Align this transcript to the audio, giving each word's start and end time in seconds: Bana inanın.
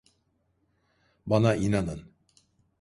Bana 1.25 1.55
inanın. 1.55 2.03